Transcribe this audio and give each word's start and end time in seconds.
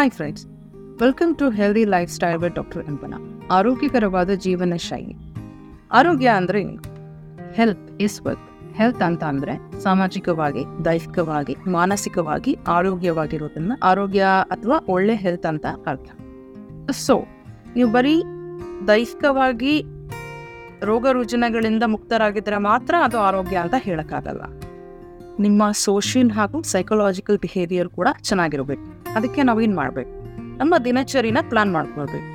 Hi 0.00 0.10
friends 0.10 0.44
welcome 1.00 1.34
to 1.36 1.50
healthy 1.50 1.84
lifestyle 2.10 2.38
by 2.38 2.48
doctor 2.48 2.84
ಎಂಪನ 2.88 3.14
ಆರೋಗ್ಯಕರವಾದ 3.50 4.30
ಜೀವನ 4.34 4.76
ಶೈಲಿ. 4.76 5.16
ಆರೋಗ್ಯ 5.90 6.28
ಅಂದರೆ 6.28 6.60
ಹೆಲ್ತ್ 7.54 8.02
ಇಸ್ 8.02 8.26
ವೆಲ್ತ್ 8.26 8.46
ಹೆಲ್ತ್ 8.74 9.02
ಅಂತ 9.02 9.24
ಅಂದರೆ 9.24 9.80
ಸಾಮಾಜಿಕವಾಗಿ, 9.80 10.84
ದೈಹಿಕವಾಗಿ, 10.84 11.56
ಮಾನಸಿಕವಾಗಿ 11.66 12.58
ಆರೋಗ್ಯವಾಗಿರೋದನ್ನು 12.68 13.76
ಆರೋಗ್ಯ 13.82 14.22
ಅಥವಾ 14.50 14.78
ಒಳ್ಳೆ 14.88 15.14
ಹೆಲ್ತ್ 15.14 15.46
ಅಂತ 15.46 15.66
ಅರ್ಥ. 15.86 16.10
ಸೊ 16.90 17.16
ನೀವು 17.76 17.90
ಬರೀ 17.90 18.22
ದೈಹಿಕವಾಗಿ 18.88 19.74
ರೋಗ 20.82 21.06
ರುಜಿನಗಳಿಂದ 21.12 21.82
ಮುಕ್ತರಾಗಿದ್ದರೆ 21.86 22.58
ಮಾತ್ರ 22.58 22.94
ಅದು 23.02 23.18
ಆರೋಗ್ಯ 23.18 23.56
ಅಂತ 23.56 23.74
ಹೇಳೋಕ್ಕಾಗಲ್ಲ. 23.78 24.42
ನಿಮ್ಮ 25.40 25.62
ಸೋಷಿಯಲ್ 25.72 26.30
ಹಾಗೂ 26.30 26.62
ಸೈಕಲಾಜಿಕಲ್ 26.62 27.38
ಬಿಹೇವಿಯರ್ 27.38 27.88
ಕೂಡ 27.88 28.08
ಚೆನ್ನಾಗಿರಬೇಕು. 28.22 28.84
ಅದಕ್ಕೆ 29.16 29.42
ನಾವೇನು 29.42 29.76
ಮಾಡಬೇಕು? 29.76 30.12
ನಮ್ಮ 30.58 30.74
ದಿನಚರಿನ 30.84 31.38
ಪ್ಲಾನ್ 31.48 31.72
ಮಾಡ್ಕೊಳ್ಬೇಕು. 31.72 32.28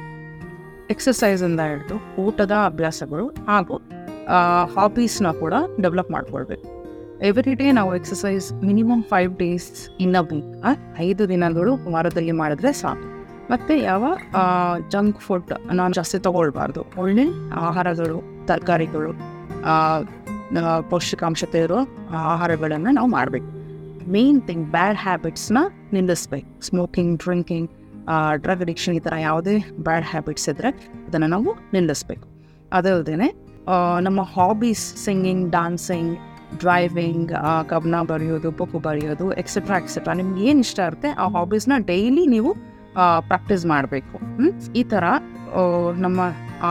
ಎಕ್ಸಸೈಸಿಂದ 0.90 1.60
ಹಿಡಿದು 1.60 1.98
ಊಟದ 2.22 2.54
ಅಭ್ಯಾಸಗಳು 2.66 3.28
ಹಾಗೂ 3.48 3.76
ಹಾಬೀಸ್ನ 4.76 5.32
ಕೂಡ 5.40 5.54
ಡೆವಲಪ್ 5.82 6.12
ಮಾಡ್ಕೊಳ್ಬೇಕು. 6.12 6.68
ಎವ್ರಿ 7.26 7.54
ಡೇ 7.60 7.68
ನಾವು 7.72 7.96
exercise 7.96 8.48
minimum 8.64 9.04
five 9.04 9.38
days 9.38 9.70
in a 10.00 10.18
week 10.32 11.00
ಐದು 11.00 11.24
ದಿನಗಳು 11.30 11.74
ವಾರದಲ್ಲಿ 11.92 12.32
ಮಾಡಿದ್ರೆ 12.42 12.74
ಸಾಕು. 12.82 13.08
ಮತ್ತು 13.52 13.74
ಯಾವ 13.84 14.04
ಜಂಕ್ 14.90 15.20
ಫುಡ್ 15.26 15.52
ನಾನು 15.74 15.94
ಜಾಸ್ತಿ 15.94 16.20
ತಗೊಳ್ಬಾರ್ದು. 16.20 16.82
ಒಳ್ಳೆ 16.98 17.26
ಆಹಾರಗಳು 17.54 18.18
ತರಕಾರಿಗಳು 18.48 19.12
ಪೌಷ್ಟಿಕಾಂಶತೆ 20.92 21.60
ಇರೋ 21.66 21.80
ಆಹಾರಗಳನ್ನು 22.34 22.92
ನಾವು 22.98 23.10
ಮಾಡಬೇಕು. 23.18 23.50
ಮೇನ್ 24.16 24.40
ಥಿಂಗ್ 24.50 24.66
ಬ್ಯಾಡ್ 24.76 25.00
ಹ್ಯಾಬಿಟ್ಸ್ನ 25.06 25.60
ನಿಲ್ಲಿಸ್ಬೇಕು. 25.96 26.50
ಸ್ಮೋಕಿಂಗ್ 26.68 27.14
ಡ್ರಿಂಕಿಂಗ್ 27.24 27.70
ಡ್ರಗ್ 28.44 28.62
ಅಡಿಕ್ಷನ್ 28.66 28.96
ಈ 29.00 29.02
ಥರ 29.08 29.16
ಯಾವುದೇ 29.28 29.56
ಬ್ಯಾಡ್ 29.88 30.06
ಹ್ಯಾಬಿಟ್ಸ್ 30.12 30.48
ಇದ್ದರೆ 30.52 30.70
ಅದನ್ನು 31.08 31.30
ನಾವು 31.36 31.52
ನಿಲ್ಲಿಸ್ಬೇಕು. 31.76 32.26
ಅದಲ್ಲದೆ 32.78 33.16
ನಮ್ಮ 34.08 34.22
ಹಾಬೀಸ್ 34.36 34.86
ಸಿಂಗಿಂಗ್ 35.06 35.46
ಡಾನ್ಸಿಂಗ್ 35.58 36.14
ಡ್ರೈವಿಂಗ್ 36.62 37.32
ಕಬ್ನ 37.70 37.96
ಬರೆಯೋದು 38.12 38.50
ಬುಕ್ 38.60 38.76
ಬರೆಯೋದು 38.88 39.26
ಎಕ್ಸೆಟ್ರಾ 39.42 39.76
ಎಕ್ಸೆಟ್ರಾ 39.84 40.14
ನಿಮ್ಗೆ 40.20 40.42
ಏನು 40.50 40.60
ಇಷ್ಟ 40.66 40.80
ಇರುತ್ತೆ, 40.90 41.10
ಆ 41.24 41.26
ಹಾಬೀಸ್ನ 41.36 41.78
ಡೈಲಿ 41.92 42.26
ನೀವು 42.36 42.52
ಪ್ರಾಕ್ಟೀಸ್ 43.30 43.64
ಮಾಡಬೇಕು. 43.72 44.18
ಈ 44.80 44.84
ಥರ 44.92 45.04
ನಮ್ಮ 46.06 46.20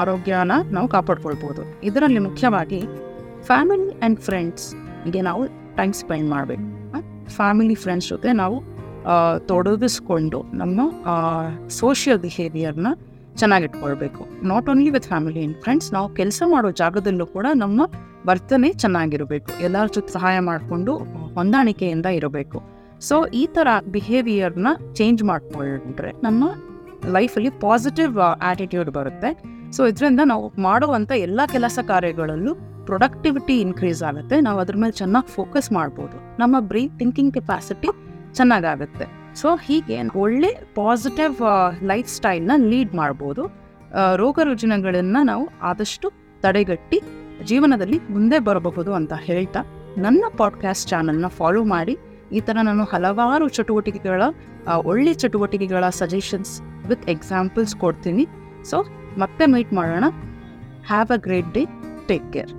ಆರೋಗ್ಯನ 0.01 0.53
ನಾವು 0.77 0.89
ಕಾಪಾಡ್ಕೊಳ್ಬೋದು. 0.95 1.63
ಇದರಲ್ಲಿ 1.89 2.21
ಮುಖ್ಯವಾಗಿ 2.29 2.81
ಫ್ಯಾಮಿಲಿ 3.49 3.89
ಆ್ಯಂಡ್ 3.95 4.19
ಫ್ರೆಂಡ್ಸ್ಗೆ 4.27 5.21
ನಾವು 5.29 5.43
ಟೈಮ್ 5.79 5.93
ಸ್ಪೆಂಡ್ 6.01 6.29
ಮಾಡಬೇಕು. 6.35 6.67
ಫ್ಯಾಮಿಲಿ 7.37 7.77
ಫ್ರೆಂಡ್ಸ್ 7.83 8.09
ಜೊತೆ 8.13 8.31
ನಾವು 8.43 8.57
ತೊಡಗಿಸ್ಕೊಂಡು 9.51 10.39
ನಮ್ಮ 10.61 10.81
ಸೋಷಿಯಲ್ 11.81 12.21
ಬಿಹೇವಿಯರ್ನ 12.27 12.91
ಚೆನ್ನಾಗಿಟ್ಕೊಳ್ಬೇಕು. 13.41 14.23
Not 14.51 14.67
only 14.73 14.91
with 14.97 15.09
family 15.13 15.41
and 15.43 15.59
friends 15.65 15.89
ನಾವು 15.97 16.09
ಕೆಲಸ 16.19 16.43
ಮಾಡೋ 16.53 16.69
ಜಾಗದಲ್ಲೂ 16.83 17.27
ಕೂಡ 17.37 17.47
ನಮ್ಮ 17.63 17.81
ವರ್ತನೆ 18.29 18.69
ಚೆನ್ನಾಗಿರಬೇಕು. 18.83 19.51
ಎಲ್ಲರ 19.67 19.87
ಜೊತೆ 19.97 20.13
ಸಹಾಯ 20.19 20.37
ಮಾಡಿಕೊಂಡು 20.51 20.93
ಹೊಂದಾಣಿಕೆಯಿಂದ 21.39 22.09
ಇರಬೇಕು. 22.19 22.59
ಸೊ 23.09 23.17
ಈ 23.41 23.45
ಥರ 23.57 23.69
ಬಿಹೇವಿಯರ್ನ 23.95 24.69
ಚೇಂಜ್ 24.99 25.23
ಮಾಡಿಕೊಂಡ್ರೆ 25.31 26.13
ನಮ್ಮ 26.27 26.45
ಲೈಫಲ್ಲಿ 27.17 27.51
ಪಾಸಿಟಿವ್ 27.65 28.15
ಆ್ಯಟಿಟ್ಯೂಡ್ 28.21 28.91
ಬರುತ್ತೆ. 28.99 29.31
ಸೊ 29.77 29.83
ಇದರಿಂದ 29.93 30.23
ನಾವು 30.33 30.47
ಮಾಡುವಂಥ 30.69 31.13
ಎಲ್ಲ 31.27 31.41
ಕೆಲಸ 31.55 31.79
ಕಾರ್ಯಗಳಲ್ಲೂ 31.93 32.55
ಪ್ರೊಡಕ್ಟಿವಿಟಿ 32.89 33.55
ಇನ್ಕ್ರೀಸ್ 33.65 34.03
ಆಗುತ್ತೆ, 34.09 34.37
ನಾವು 34.47 34.59
ಅದ್ರ 34.63 34.77
ಮೇಲೆ 34.83 34.95
ಚೆನ್ನಾಗಿ 35.01 35.31
ಫೋಕಸ್ 35.37 35.69
ಮಾಡ್ಬೋದು. 35.79 36.17
ನಮ್ಮ 36.43 36.55
ಬ್ರೈನ್ 36.71 36.95
ಥಿಂಕಿಂಗ್ 37.01 37.33
ಕೆಪಾಸಿಟಿ 37.37 37.91
ಚೆನ್ನಾಗಾಗುತ್ತೆ. 38.39 39.07
ಸೊ 39.41 39.49
ಹೀಗೆ 39.67 39.97
ಒಳ್ಳೆ 40.23 40.51
ಪಾಸಿಟಿವ್ 40.79 41.37
ಲೈಫ್ 41.91 42.09
ಸ್ಟೈಲ್ನ 42.17 42.57
ಲೀಡ್ 42.71 42.93
ಮಾಡ್ಬೋದು. 43.01 43.45
ರೋಗ 44.23 44.39
ರುಜಿನಗಳನ್ನು 44.49 45.21
ನಾವು 45.31 45.45
ಆದಷ್ಟು 45.71 46.07
ತಡೆಗಟ್ಟಿ 46.45 46.99
ಜೀವನದಲ್ಲಿ 47.51 47.99
ಮುಂದೆ 48.15 48.39
ಬರಬಹುದು 48.49 48.91
ಅಂತ 48.99 49.13
ಹೇಳ್ತಾ 49.29 49.61
ನನ್ನ 50.05 50.25
ಪಾಡ್ಕಾಸ್ಟ್ 50.41 50.89
ಚಾನಲ್ನ 50.93 51.29
ಫಾಲೋ 51.39 51.63
ಮಾಡಿ. 51.75 51.95
ಈ 52.37 52.41
ಥರ 52.47 52.57
ನಾನು 52.69 52.85
ಹಲವಾರು 52.93 53.47
ಚಟುವಟಿಕೆಗಳ 53.57 54.23
ಒಳ್ಳೆ 54.91 55.13
ಚಟುವಟಿಕೆಗಳ 55.23 55.85
ಸಜೆಷನ್ಸ್ 56.01 56.53
ವಿತ್ 56.91 57.07
ಎಕ್ಸಾಂಪಲ್ಸ್ 57.15 57.75
ಕೊಡ್ತೀನಿ. 57.85 58.27
ಸೊ 58.71 58.79
ಮತ್ತೆ 59.23 59.47
ಮೀಟ್ 59.55 59.73
ಮಾಡೋಣ. 59.81 60.05
Have 60.91 61.11
a 61.17 61.21
great 61.27 61.51
day 61.57 61.65
take 62.11 62.29
care 62.37 62.53